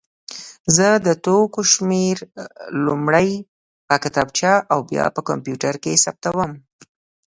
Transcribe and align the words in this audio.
زه 0.75 0.87
د 1.05 1.07
توکو 1.25 1.61
شمېر 1.73 2.17
لومړی 2.85 3.29
په 3.87 3.95
کتابچه 4.03 4.53
او 4.71 4.79
بیا 4.89 5.05
په 5.15 5.21
کمپیوټر 5.29 5.73
کې 5.83 6.01
ثبتوم. 6.03 6.51